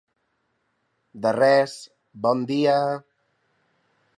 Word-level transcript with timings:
De 1.25 1.33
res, 1.37 1.75
bon 2.27 2.41
dia! 2.53 2.77